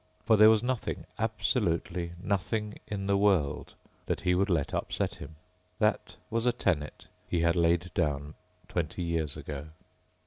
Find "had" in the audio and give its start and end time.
7.41-7.55